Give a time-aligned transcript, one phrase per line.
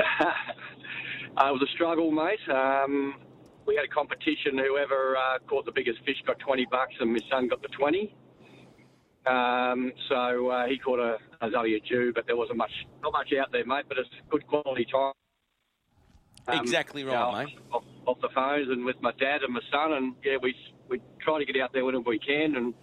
[0.20, 2.40] uh, it was a struggle, mate.
[2.52, 3.14] Um,
[3.66, 4.58] we had a competition.
[4.58, 8.14] Whoever uh, caught the biggest fish got 20 bucks, and my son got the 20.
[9.26, 13.32] Um, so uh, he caught a, a only Jew, but there wasn't much, not much
[13.38, 13.84] out there, mate.
[13.88, 15.12] But it's good quality time.
[16.48, 17.58] Um, exactly right, you know, mate.
[17.72, 20.54] Off, off the phones and with my dad and my son, and yeah, we
[20.88, 22.74] we try to get out there whenever we can, and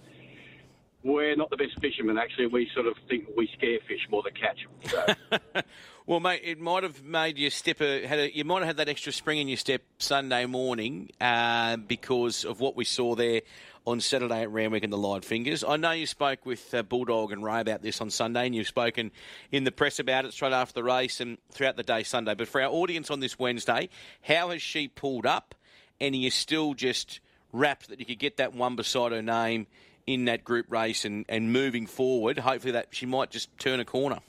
[1.04, 2.18] we're not the best fishermen.
[2.18, 5.36] Actually, we sort of think we scare fish more than catch them.
[5.54, 5.61] So.
[6.08, 8.77] Well, mate, it might have made you step a, had a, you might have had
[8.77, 13.41] that extra spring in your step Sunday morning uh, because of what we saw there
[13.86, 15.66] on Saturday at Randwick and the Light Fingers.
[15.66, 18.70] I know you spoke with uh, Bulldog and Ray about this on Sunday, and you've
[18.70, 19.12] spoken
[19.52, 22.36] in the press about it straight after the race and throughout the day Sunday.
[22.36, 23.89] But for our audience on this Wednesday,
[24.22, 25.55] how has she pulled up?
[26.00, 27.20] And are you still just
[27.52, 29.67] wrapped that you could get that one beside her name
[30.05, 32.39] in that group race and, and moving forward?
[32.39, 34.20] Hopefully, that she might just turn a corner.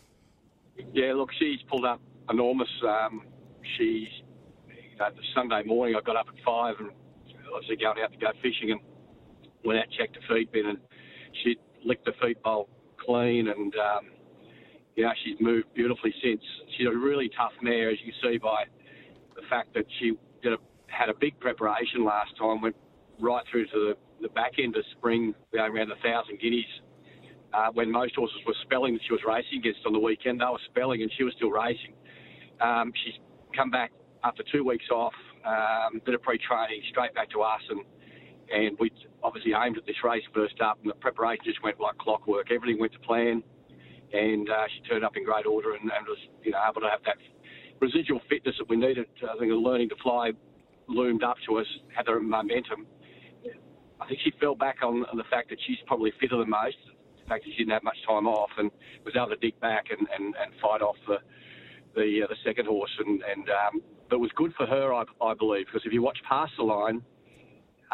[0.92, 2.00] Yeah, look, she's pulled up
[2.30, 2.68] enormous.
[2.87, 3.23] Um,
[3.77, 4.09] she's,
[4.68, 6.90] you know, the Sunday morning I got up at five and
[7.54, 8.80] obviously going out to go fishing and
[9.65, 10.79] went out checked the feed bin and
[11.43, 12.68] she licked the feed bowl
[13.04, 14.10] clean and, um,
[14.96, 16.43] you know, she's moved beautifully since.
[16.76, 18.65] She's a really tough mare, as you see by
[19.37, 20.57] the fact that she did a,
[20.88, 22.76] had a big preparation last time, went
[23.20, 26.66] right through to the, the back end of spring, going around a thousand guineas
[27.52, 30.41] uh, when most horses were spelling that she was racing against on the weekend.
[30.41, 31.95] They were spelling and she was still racing.
[32.60, 33.15] Um, she's
[33.57, 33.93] come back
[34.24, 35.15] after two weeks off,
[35.46, 37.80] um, bit of pre-training, straight back to us, and
[38.51, 38.91] and we
[39.23, 42.51] obviously aimed at this race first up, and the preparation just went like clockwork.
[42.51, 43.43] Everything went to plan,
[44.13, 46.88] and uh, she turned up in great order and, and was you know able to
[46.88, 47.16] have that
[47.80, 49.07] residual fitness that we needed.
[49.23, 50.32] I think the learning to fly
[50.88, 52.87] loomed up to us, had the momentum.
[54.01, 56.76] I think she fell back on, on the fact that she's probably fitter than most
[57.29, 58.71] fact that she didn't have much time off and
[59.04, 61.18] was able to dig back and, and, and fight off the
[61.95, 62.90] the, uh, the second horse.
[62.98, 66.03] And, and um, but it was good for her, I, I believe, because if you
[66.03, 67.03] watch past the line,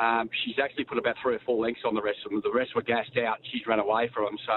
[0.00, 2.40] um, she's actually put about three or four lengths on the rest of them.
[2.42, 3.38] The rest were gassed out.
[3.52, 4.38] She's run away from them.
[4.46, 4.52] So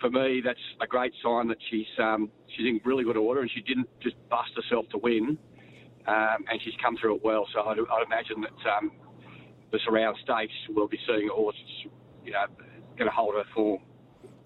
[0.00, 3.50] for me, that's a great sign that she's um, she's in really good order and
[3.50, 5.38] she didn't just bust herself to win.
[6.06, 7.48] Um, and she's come through it well.
[7.54, 8.92] So I'd, I'd imagine that um,
[9.72, 11.56] the surround stakes will be seeing a horse,
[12.24, 12.44] you know,
[12.96, 13.80] going to hold her form.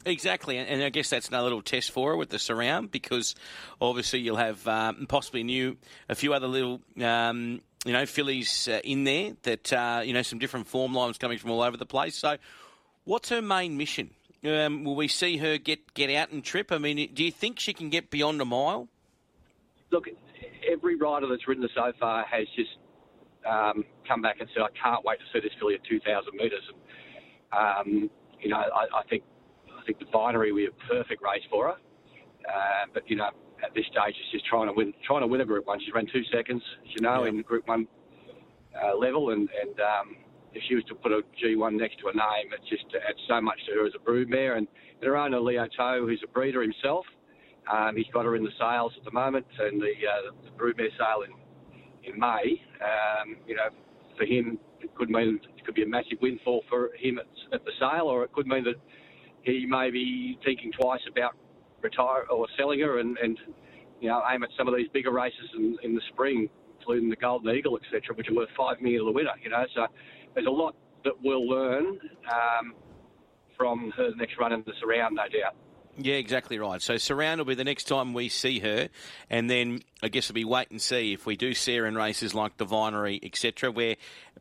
[0.04, 3.34] Exactly, and I guess that's another little test for her with the surround because
[3.80, 5.76] obviously you'll have um, possibly new
[6.08, 10.22] a few other little um, you know fillies uh, in there that uh, you know
[10.22, 12.16] some different form lines coming from all over the place.
[12.16, 12.36] So,
[13.04, 14.10] what's her main mission?
[14.44, 16.70] Um, will we see her get get out and trip?
[16.70, 18.88] I mean, do you think she can get beyond a mile?
[19.90, 20.06] Look,
[20.70, 22.70] every rider that's ridden her so far has just
[23.44, 26.62] um, come back and said, "I can't wait to see this filly at 2,000 metres."
[27.52, 29.22] And um, you know, I, I think
[29.78, 31.74] I think the Vinery would be a perfect race for her.
[32.48, 33.30] Uh, but you know,
[33.62, 35.80] at this stage, she's just trying to win, trying to win a Group One.
[35.80, 37.30] She's run two seconds, you know, yeah.
[37.30, 37.86] in Group One
[38.82, 40.16] uh, level, and and um,
[40.54, 43.40] if she was to put a G1 next to a name, it just adds so
[43.40, 44.56] much to her as a broodmare.
[44.56, 44.66] And,
[45.00, 47.04] and her owner Leo Toe, who's a breeder himself,
[47.70, 50.90] um, he's got her in the sales at the moment, and the, uh, the broodmare
[50.96, 51.32] sale in
[52.04, 52.62] in May.
[52.80, 53.68] Um, you know,
[54.16, 57.64] for him, it could mean it could be a massive windfall for him at, at
[57.64, 58.76] the sale, or it could mean that
[59.42, 61.32] he may be thinking twice about
[61.80, 63.38] retire or selling her and, and
[64.00, 67.16] you know aim at some of these bigger races in, in the spring, including the
[67.16, 69.32] Golden Eagle, etc., which are worth five million to the winner.
[69.42, 69.86] You know, so
[70.34, 70.74] there's a lot
[71.04, 71.98] that we'll learn
[72.30, 72.74] um,
[73.56, 75.54] from her next run in the surround, no doubt.
[76.00, 76.80] Yeah, exactly right.
[76.80, 78.88] So Surround will be the next time we see her,
[79.28, 81.96] and then I guess it'll be wait and see if we do see her in
[81.96, 83.72] races like the Vinery, etc.
[83.72, 83.96] Where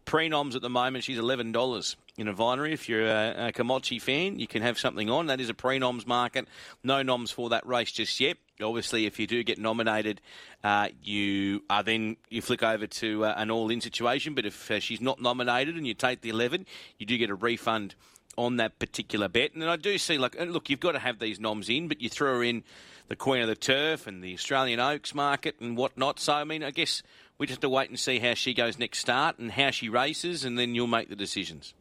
[0.05, 2.73] pre-noms at the moment she's eleven dollars in a Vinery.
[2.73, 5.27] If you're a, a fan, you can have something on.
[5.27, 6.47] That is a pre-noms market.
[6.83, 8.37] No noms for that race just yet.
[8.61, 10.21] Obviously, if you do get nominated,
[10.63, 14.35] uh, you are then you flick over to uh, an all-in situation.
[14.35, 16.67] But if uh, she's not nominated and you take the eleven,
[16.99, 17.95] you do get a refund
[18.37, 19.53] on that particular bet.
[19.53, 22.09] And I do see, like, look, you've got to have these noms in, but you
[22.09, 22.63] throw her in
[23.07, 26.19] the Queen of the Turf and the Australian Oaks market and whatnot.
[26.19, 27.01] So, I mean, I guess
[27.37, 29.89] we just have to wait and see how she goes next start and how she
[29.89, 31.73] races, and then you'll make the decisions.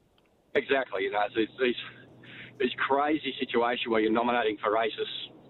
[0.54, 1.04] Exactly.
[1.04, 1.52] You know, it's
[2.58, 5.06] these, crazy situation where you're nominating for races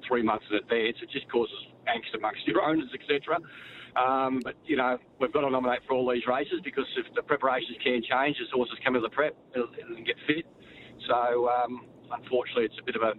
[0.08, 0.96] three months in advance.
[1.02, 1.54] It just causes
[1.86, 3.38] angst amongst your owners, etc.
[3.96, 7.22] Um, but you know, we've got to nominate for all these races because if the
[7.22, 10.46] preparations can change as horses come to the prep and get fit,
[11.06, 13.14] so um, unfortunately, it's a bit of a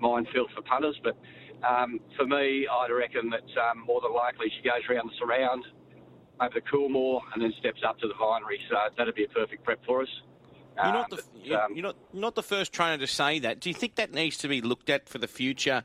[0.00, 1.00] minefield for punters.
[1.02, 1.16] But
[1.66, 5.64] um, for me, I'd reckon that um, more than likely she goes around the surround
[6.40, 8.58] over the Coolmore and then steps up to the Vinery.
[8.68, 10.08] So that'd be a perfect prep for us.
[10.74, 13.60] You're not, the, but, um, you're not, not the first trainer to say that.
[13.60, 15.84] Do you think that needs to be looked at for the future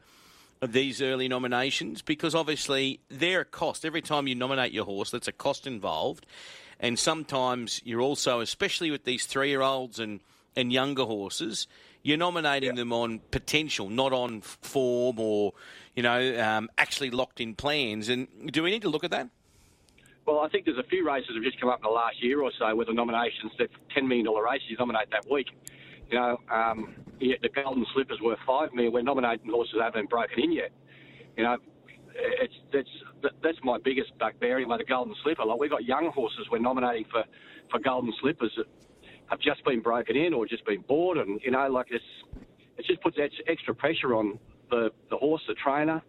[0.61, 3.85] of these early nominations because obviously they're a cost.
[3.85, 6.25] Every time you nominate your horse, that's a cost involved.
[6.79, 10.19] And sometimes you're also, especially with these three year olds and,
[10.57, 11.67] and younger horses,
[12.01, 12.75] you're nominating yeah.
[12.75, 15.53] them on potential, not on form or,
[15.95, 18.09] you know, um, actually locked in plans.
[18.09, 19.29] And do we need to look at that?
[20.25, 22.21] Well, I think there's a few races that have just come up in the last
[22.21, 25.47] year or so where the nominations, that $10 million races you nominate that week.
[26.09, 28.93] You know, um, yeah, the Golden Slipper's worth five million.
[28.93, 30.71] We're nominating horses that haven't been broken in yet.
[31.35, 31.57] You know,
[32.15, 32.89] it's that's
[33.43, 34.77] that's my biggest bugbear anyway.
[34.77, 35.45] The Golden Slipper.
[35.45, 37.25] Like we've got young horses we're nominating for
[37.69, 38.57] for Golden Slippers
[39.29, 42.03] have just been broken in or just been bought, and you know, like it's
[42.77, 44.39] it just puts extra pressure on
[44.69, 46.01] the the horse, the trainer,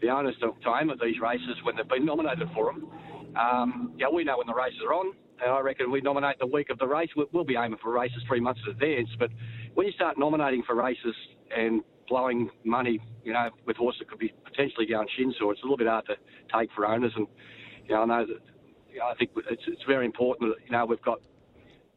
[0.00, 2.88] the owners to, to aim at these races when they've been nominated for them.
[3.36, 5.12] Um, yeah, we know when the races are on,
[5.42, 7.10] and I reckon we nominate the week of the race.
[7.32, 9.30] We'll be aiming for races three months in advance, but
[9.74, 11.14] when you start nominating for races
[11.54, 15.62] and blowing money, you know, with horses that could be potentially going shin sore, it's
[15.62, 16.14] a little bit hard to
[16.56, 17.12] take for owners.
[17.16, 17.26] And
[17.88, 18.40] you know, I know that
[18.92, 21.20] you know, I think it's, it's very important that you know we've got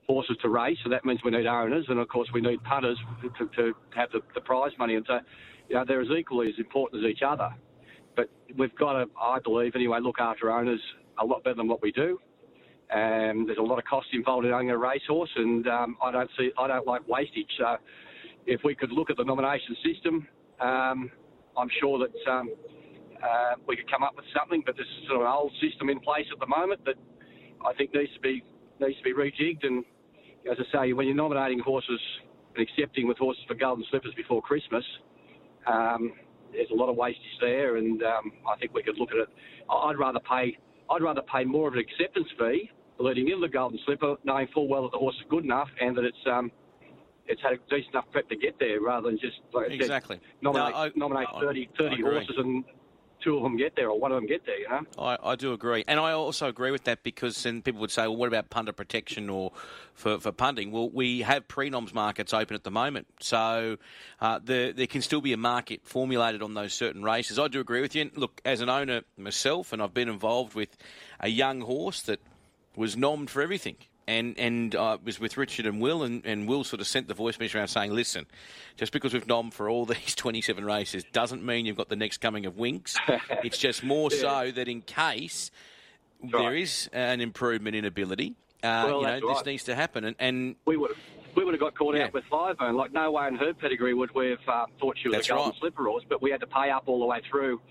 [0.07, 2.97] horses to race, so that means we need owners, and of course we need punters
[3.37, 4.95] to, to have the, the prize money.
[4.95, 5.19] And so,
[5.69, 7.49] you know, they're as equally as important as each other.
[8.15, 10.79] But we've got to, I believe, anyway, look after owners
[11.19, 12.19] a lot better than what we do.
[12.93, 16.29] Um, there's a lot of cost involved in owning a racehorse, and um, I don't
[16.37, 17.49] see, I don't like wastage.
[17.57, 17.75] So,
[18.45, 20.25] if we could look at the nomination system,
[20.61, 21.11] um,
[21.57, 22.49] I'm sure that um,
[23.21, 24.63] uh, we could come up with something.
[24.65, 26.95] But there's sort of an old system in place at the moment that
[27.65, 28.41] I think needs to be
[28.79, 29.65] needs to be rejigged.
[29.65, 29.83] And
[30.51, 31.99] as I say, when you're nominating horses
[32.55, 34.83] and accepting with horses for golden slippers before Christmas,
[35.65, 36.13] um,
[36.51, 39.29] there's a lot of wastage there, and um, I think we could look at it.
[39.69, 40.57] I'd rather pay
[40.89, 44.67] I'd rather pay more of an acceptance fee leading into the Golden Slipper, knowing full
[44.67, 46.51] well that the horse is good enough and that it's um,
[47.27, 50.23] it's had a decent enough prep to get there, rather than just like exactly said,
[50.41, 52.63] nominate, no, I, nominate 30, 30 horses and
[53.23, 54.59] two of them get there or one of them get there.
[54.59, 57.81] You know, I, I do agree, and I also agree with that because then people
[57.81, 59.51] would say, well, what about punter protection or
[59.93, 60.71] for, for punting?
[60.71, 63.77] Well, we have prenoms markets open at the moment, so
[64.21, 67.39] uh, the, there can still be a market formulated on those certain races.
[67.39, 68.09] I do agree with you.
[68.15, 70.77] Look, as an owner myself, and I've been involved with
[71.19, 72.19] a young horse that
[72.75, 73.77] was nommed for everything.
[74.07, 77.13] And and uh, was with Richard and Will, and, and Will sort of sent the
[77.13, 78.25] voice message around saying, "Listen,
[78.77, 82.19] just because we've nommed for all these 27 races doesn't mean you've got the next
[82.19, 82.95] coming of Winks.
[83.43, 84.21] it's just more yeah.
[84.21, 85.51] so that in case
[86.21, 86.61] that's there right.
[86.61, 89.45] is an improvement in ability, uh, well, you know, this right.
[89.45, 90.05] needs to happen.
[90.05, 90.99] And, and we would have,
[91.35, 92.05] we would have got caught yeah.
[92.05, 92.75] out with five bone.
[92.75, 95.33] Like no way in her pedigree would we have uh, thought she was That's a
[95.33, 95.59] golden right.
[95.59, 97.61] slipper horse, but we had to pay up all the way through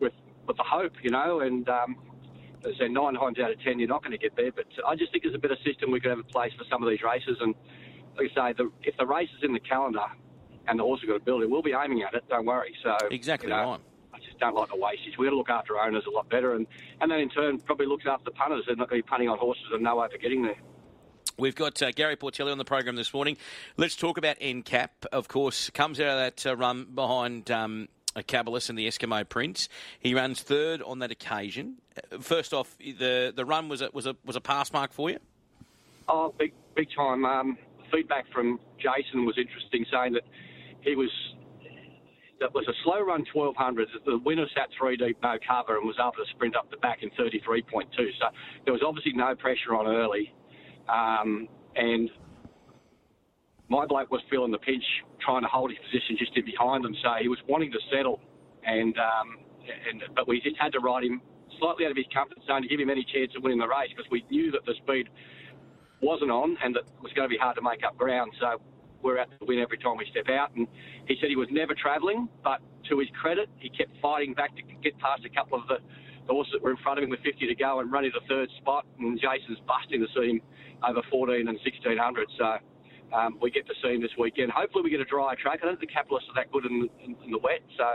[0.00, 0.12] with
[0.46, 1.96] with the hope, you know, and um,
[2.64, 4.52] as I say, nine times out of ten, you're not going to get there.
[4.52, 6.82] But I just think there's a better system we could have in place for some
[6.82, 7.36] of these races.
[7.40, 7.54] And
[8.16, 10.06] like I say, the, if the race is in the calendar
[10.66, 12.24] and the horse has got ability, we'll be aiming at it.
[12.28, 12.74] Don't worry.
[12.82, 13.80] So exactly you know, right.
[14.14, 15.16] I just don't like the wastage.
[15.18, 16.66] We've got to look after owners a lot better, and
[17.00, 18.64] and then in turn probably looks after the punters.
[18.66, 20.56] They're not going to be punting on horses and no way for getting there.
[21.38, 23.36] We've got uh, Gary Portelli on the program this morning.
[23.76, 24.88] Let's talk about NCAP.
[25.12, 27.88] Of course, comes out of that uh, run behind um,
[28.18, 29.68] a Cabalist and the Eskimo Prince.
[29.98, 31.76] He runs third on that occasion.
[31.96, 35.10] Uh, first off, the the run was a, was a was a pass mark for
[35.10, 35.18] you.
[36.08, 37.24] Oh, big big time.
[37.24, 37.58] Um,
[37.90, 40.24] feedback from Jason was interesting, saying that
[40.82, 41.10] he was
[42.40, 43.88] that was a slow run 1200.
[44.06, 47.02] The winner sat three deep, no cover, and was able to sprint up the back
[47.02, 47.62] in 33.2.
[47.96, 48.26] So
[48.64, 50.32] there was obviously no pressure on early,
[50.88, 52.10] um, and
[53.68, 54.84] my bloke was feeling the pinch,
[55.20, 56.94] trying to hold his position just in behind them.
[57.02, 58.20] So he was wanting to settle,
[58.64, 59.36] and um,
[59.68, 61.20] and but we just had to ride him
[61.58, 63.90] slightly out of his comfort zone to give him any chance of winning the race
[63.94, 65.08] because we knew that the speed
[66.00, 68.32] wasn't on and that it was going to be hard to make up ground.
[68.40, 68.60] So
[69.02, 70.54] we're out to win every time we step out.
[70.54, 70.66] And
[71.06, 74.62] he said he was never travelling, but to his credit, he kept fighting back to
[74.82, 75.78] get past a couple of the,
[76.26, 78.12] the horses that were in front of him with 50 to go and run running
[78.14, 78.86] the third spot.
[78.98, 80.40] And Jason's busting to see him
[80.86, 82.28] over 14 and 1600.
[82.38, 82.58] So
[83.12, 84.52] um, we get to see him this weekend.
[84.52, 85.60] Hopefully, we get a dry track.
[85.62, 87.94] I don't think the Capitalists are that good in, in, in, the wet, so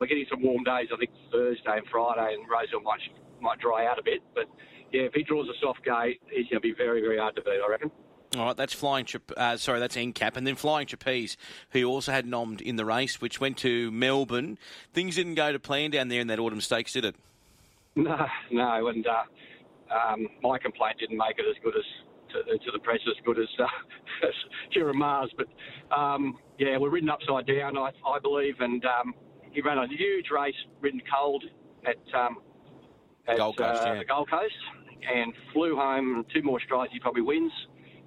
[0.00, 0.88] we're getting some warm days.
[0.92, 3.00] I think Thursday and Friday, and Rosehill might
[3.40, 4.22] might dry out a bit.
[4.34, 4.46] But
[4.92, 7.42] yeah, if he draws a soft gate, he's going to be very very hard to
[7.42, 7.60] beat.
[7.64, 7.90] I reckon.
[8.36, 9.06] All right, that's flying.
[9.36, 11.36] Uh, sorry, that's NCAP, and then flying trapeze,
[11.70, 14.58] who also had nommed in the race, which went to Melbourne.
[14.92, 17.16] Things didn't go to plan down there in that autumn stakes, did it?
[17.98, 19.22] No, no, and uh,
[19.90, 21.84] um, my complaint didn't make it as good as
[22.44, 23.64] to, to the press as good as, uh,
[24.26, 24.34] as
[24.74, 25.32] Ciaron Maher's.
[25.36, 25.48] But
[25.94, 29.14] um, yeah, we're ridden upside down, I, I believe, and um,
[29.50, 31.44] he ran a huge race, ridden cold
[31.86, 32.38] at, um,
[33.28, 33.98] at Gold Coast, uh, yeah.
[33.98, 34.54] the Gold Coast,
[35.14, 36.24] and flew home.
[36.34, 37.52] Two more strides, he probably wins.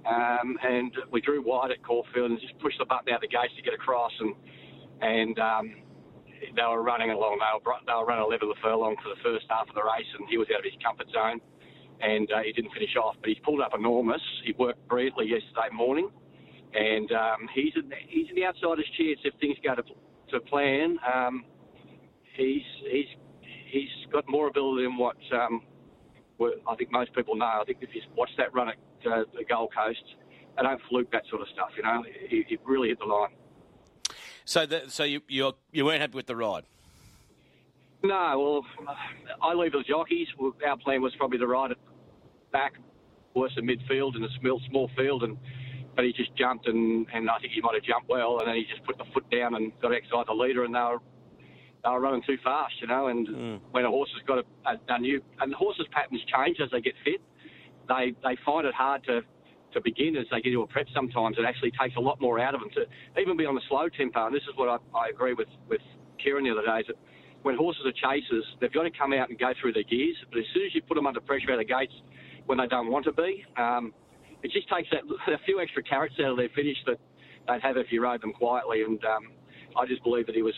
[0.08, 3.28] Um, and we drew wide at Caulfield and just pushed the button out of the
[3.28, 4.34] gates to get across, and
[5.02, 5.76] and um,
[6.56, 7.40] they were running along.
[7.40, 10.28] They were, they were running 11 furlong for the first half of the race, and
[10.30, 11.40] he was out of his comfort zone,
[12.02, 13.16] and uh, he didn't finish off.
[13.22, 14.22] But he's pulled up enormous.
[14.46, 16.10] He worked brilliantly yesterday morning,
[16.74, 19.84] and um, he's in, he's the outsider's chance if things go to,
[20.32, 20.98] to plan.
[21.14, 21.46] Um,
[22.36, 23.08] he's he's
[23.72, 25.62] he's got more ability than what um,
[26.68, 27.60] I think most people know.
[27.62, 28.76] I think if you watch that run at
[29.06, 30.04] uh, the Gold Coast,
[30.56, 31.70] they don't fluke that sort of stuff.
[31.78, 33.30] You know, he, he really hit the line.
[34.46, 36.64] So, the, so you you you weren't happy with the ride?
[38.04, 38.96] No, well,
[39.42, 40.28] I leave the jockeys.
[40.66, 41.78] Our plan was probably to ride it
[42.52, 42.74] back,
[43.36, 45.38] worse than midfield in a small small field, and
[45.96, 48.56] but he just jumped and and I think he might have jumped well, and then
[48.56, 51.00] he just put the foot down and got outside the leader, and they were
[51.84, 53.08] they were running too fast, you know.
[53.08, 53.60] And mm.
[53.72, 56.72] when a horse has got a, a, a new and the horses' patterns change as
[56.72, 57.22] they get fit,
[57.90, 59.22] they they find it hard to
[59.74, 61.38] to begin as they get into a prep sometimes.
[61.38, 63.90] It actually takes a lot more out of them to even be on the slow
[63.90, 64.26] tempo.
[64.26, 65.82] And this is what I, I agree with, with
[66.18, 66.98] Ciaron the other day, is that
[67.44, 70.16] when horses are chasers, they've got to come out and go through their gears.
[70.32, 71.94] But as soon as you put them under pressure out of the gates
[72.46, 73.94] when they don't want to be, um,
[74.44, 75.04] it just takes that
[75.34, 77.00] a few extra carrots out of their finish that
[77.48, 78.84] they'd have if you rode them quietly.
[78.84, 79.32] And um,
[79.78, 80.56] I just believe that he was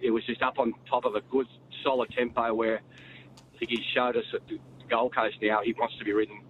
[0.00, 1.46] it was just up on top of a good
[1.82, 2.80] solid tempo where
[3.36, 6.40] I think he showed us at the Gold Coast now he wants to be ridden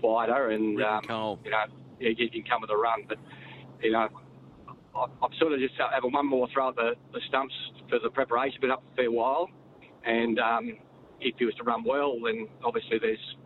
[0.00, 1.02] quieter, and um,
[1.44, 1.64] you know
[1.98, 3.04] he can come with a run.
[3.08, 3.18] But
[3.82, 4.08] you know,
[4.96, 7.54] I'm sort of just having one more throw at the, the stumps
[7.88, 8.60] for the preparation.
[8.60, 9.48] Been up for a fair while,
[10.04, 10.78] and um,
[11.20, 13.36] if he was to run well, then obviously there's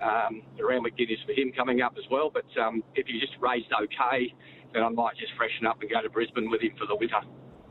[0.00, 2.30] um, Randwick Guineas for him coming up as well.
[2.32, 4.32] But um, if he just raised okay,
[4.72, 7.20] then I might just freshen up and go to Brisbane with him for the winter.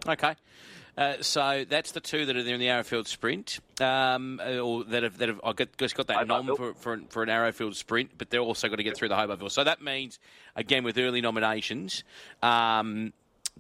[0.08, 0.36] Okay.
[0.96, 4.84] Uh, so that's the two that are there in the Arrowfield Sprint, um, uh, or
[4.84, 8.12] that have that have I just got that nom for, for, for an Arrowfield Sprint,
[8.18, 9.50] but they're also got to get through the Hobartville.
[9.50, 10.20] So that means
[10.56, 12.04] again with early nominations.
[12.44, 13.14] Um,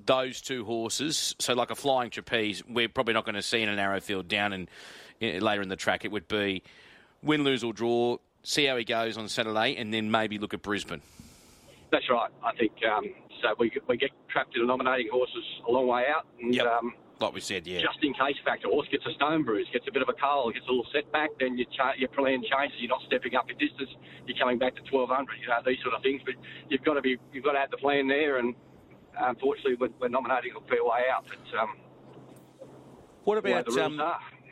[0.05, 3.69] those two horses, so like a flying trapeze, we're probably not going to see in
[3.69, 4.69] an Arrowfield down and
[5.21, 6.05] later in the track.
[6.05, 6.63] It would be
[7.21, 8.17] win, lose or draw.
[8.43, 11.01] See how he goes on Saturday, and then maybe look at Brisbane.
[11.91, 12.29] That's right.
[12.43, 13.05] I think um,
[13.41, 13.55] so.
[13.57, 16.65] We we get trapped in nominating horses a long way out, and yep.
[16.65, 17.81] um, like we said, yeah.
[17.81, 18.67] Just in case factor.
[18.67, 21.29] Horse gets a stone bruise, gets a bit of a cold, gets a little setback,
[21.39, 22.77] then your, cha- your plan changes.
[22.79, 23.89] You're not stepping up in distance.
[24.25, 25.39] You're coming back to 1200.
[25.41, 26.21] You know these sort of things.
[26.25, 26.35] But
[26.69, 28.37] you've got to be you've got to have the plan there.
[28.37, 28.55] And
[29.17, 31.25] unfortunately, we're, we're nominating a fair way out.
[31.27, 31.77] But um,
[33.23, 34.01] what about um,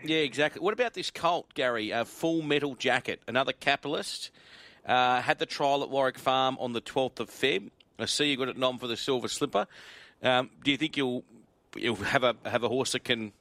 [0.03, 0.61] yeah, exactly.
[0.61, 1.91] What about this Colt, Gary?
[1.91, 4.31] A full metal jacket, another capitalist.
[4.85, 7.69] Uh, had the trial at Warwick Farm on the 12th of Feb.
[7.99, 9.67] I see you got it nom for the Silver Slipper.
[10.23, 11.23] Um, do you think you'll
[11.75, 13.31] you'll have a have a horse that can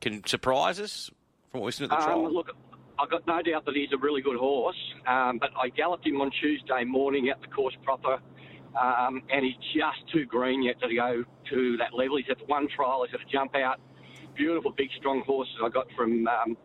[0.00, 1.10] can surprise us
[1.50, 2.32] from what we've seen at the um, trial?
[2.32, 2.50] Look,
[2.98, 6.20] I've got no doubt that he's a really good horse, um, but I galloped him
[6.20, 8.18] on Tuesday morning at the course proper,
[8.80, 12.16] um, and he's just too green yet to go to that level.
[12.16, 13.80] He's at the one trial, he's at a jump out.
[14.34, 16.56] Beautiful, big, strong horses I got from um,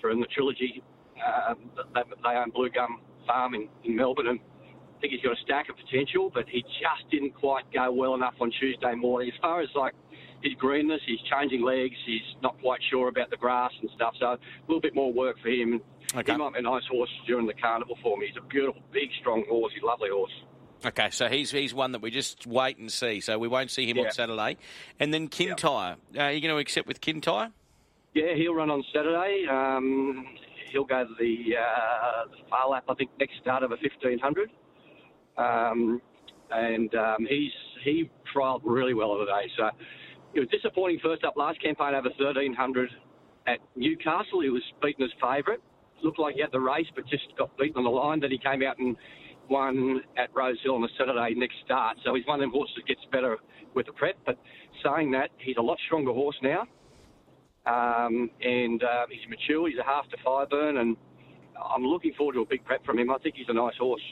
[0.00, 0.82] from the trilogy.
[1.16, 1.54] Uh,
[1.94, 5.40] they, they own Blue Gum Farm in, in Melbourne, and I think he's got a
[5.42, 9.30] stack of potential, but he just didn't quite go well enough on Tuesday morning.
[9.32, 9.94] As far as like
[10.42, 14.14] his greenness, he's changing legs, he's not quite sure about the grass and stuff.
[14.18, 15.80] So a little bit more work for him.
[16.14, 16.32] Okay.
[16.32, 18.26] He might be a nice horse during the carnival for me.
[18.26, 19.72] He's a beautiful, big, strong horse.
[19.74, 20.32] He's a lovely horse.
[20.84, 23.20] Okay, so he's he's one that we just wait and see.
[23.20, 24.06] So we won't see him yeah.
[24.06, 24.56] on Saturday.
[24.98, 25.96] And then Kintyre.
[26.12, 26.22] Yeah.
[26.22, 27.52] Uh, are you going to accept with Kintyre?
[28.14, 29.46] Yeah, he'll run on Saturday.
[29.48, 30.26] Um,
[30.70, 34.50] he'll go to the, uh, the Phar Lap, I think, next start of a 1500.
[35.38, 36.02] Um,
[36.50, 39.50] and um, he's he trialled really well today.
[39.56, 39.70] So
[40.34, 42.90] it was disappointing first up last campaign over 1300
[43.46, 44.40] at Newcastle.
[44.40, 45.60] He was beaten as favourite.
[46.02, 48.20] Looked like he had the race, but just got beaten on the line.
[48.20, 48.96] Then he came out and
[49.48, 51.98] won at Rosehill on the Saturday next start.
[52.04, 53.36] So he's one of them horses that gets better
[53.74, 54.16] with the prep.
[54.24, 54.38] But
[54.82, 56.66] saying that, he's a lot stronger horse now.
[57.64, 59.68] Um, and uh, he's mature.
[59.68, 60.96] He's a half to five burn, and
[61.72, 63.10] I'm looking forward to a big prep from him.
[63.10, 64.02] I think he's a nice horse.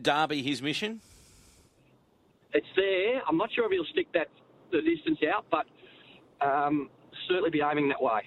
[0.00, 1.02] Derby, his mission?
[2.54, 3.20] It's there.
[3.28, 4.28] I'm not sure if he'll stick that
[4.70, 5.66] the distance out, but
[6.44, 6.88] um,
[7.28, 8.22] certainly be aiming that way.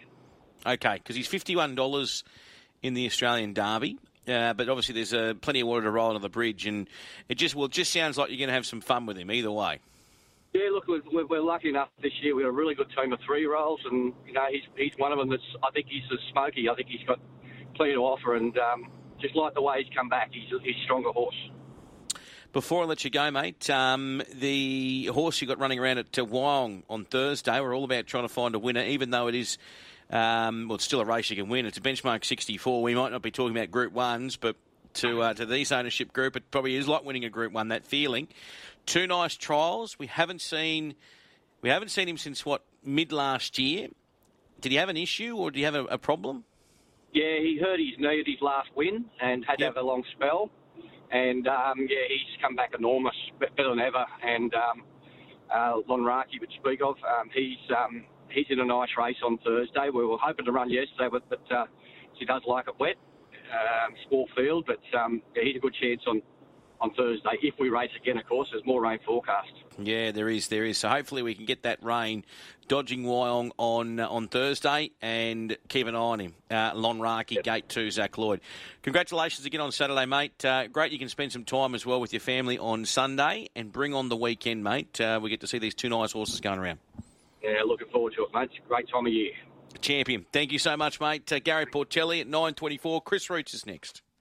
[0.66, 2.24] Okay, because he's fifty-one dollars
[2.82, 3.98] in the Australian Derby.
[4.28, 6.88] Uh, but obviously, there's uh, plenty of water to roll under the bridge, and
[7.28, 9.30] it just well, it just sounds like you're going to have some fun with him
[9.30, 9.80] either way.
[10.54, 12.36] Yeah, look, we're, we're lucky enough this year.
[12.36, 15.18] We have a really good team of three-year-olds, and you know he's he's one of
[15.18, 15.30] them.
[15.30, 16.70] That's I think he's a smoky.
[16.70, 17.20] I think he's got
[17.76, 20.84] plenty to offer, and um, just like the way he's come back, he's he's a
[20.86, 21.36] stronger horse.
[22.54, 26.84] Before I let you go, mate, um, the horse you got running around at Wyong
[26.88, 29.58] on Thursday, we're all about trying to find a winner, even though it is,
[30.12, 31.66] um, well, it's still a race you can win.
[31.66, 32.84] It's a benchmark 64.
[32.84, 34.56] We might not be talking about Group 1s, but
[34.94, 37.88] to, uh, to this ownership group, it probably is like winning a Group 1, that
[37.88, 38.28] feeling.
[38.86, 39.98] Two nice trials.
[39.98, 40.94] We haven't seen...
[41.64, 43.88] We haven't seen him since what mid last year.
[44.62, 46.44] Did he have an issue or did he have a, a problem?
[47.14, 49.74] Yeah, he hurt his knee at his last win and had Yep.
[49.74, 50.52] to have a long spell.
[51.14, 54.04] And um, yeah, he's come back enormous, better than ever.
[54.26, 54.84] And um,
[55.54, 56.96] uh, Lonraki would speak of.
[57.06, 59.90] Um, he's um, he's in a nice race on Thursday.
[59.94, 61.66] We were hoping to run yesterday, but, but uh,
[62.18, 62.96] he does like it wet,
[63.54, 64.66] um, small field.
[64.66, 66.22] But um, yeah, he's a good chance on
[66.84, 68.18] on Thursday if we race again.
[68.18, 69.52] Of course, there's more rain forecast.
[69.80, 70.78] Yeah, there is, there is.
[70.78, 72.26] So hopefully we can get that rain
[72.68, 76.34] dodging Wyong on uh, on Thursday and keep an eye on him.
[76.52, 78.42] Uh, Lonraki, Gate 2, Zac Lloyd.
[78.84, 80.44] Congratulations again on Saturday, mate.
[80.44, 83.72] Uh, great you can spend some time as well with your family on Sunday and
[83.72, 85.00] bring on the weekend, mate.
[85.00, 86.80] Uh, we get to see these two nice horses going around.
[87.42, 88.52] Yeah, looking forward to it, mate.
[88.68, 89.32] Great time of year.
[89.82, 90.26] Champion.
[90.32, 91.32] Thank you so much, mate.
[91.32, 93.04] Uh, Gary Portelli at 9.24.
[93.04, 94.04] Chris Roots is next.